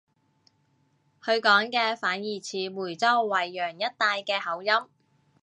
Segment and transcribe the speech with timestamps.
[1.21, 4.89] 佢講嘅反而似梅州惠陽一帶嘅口音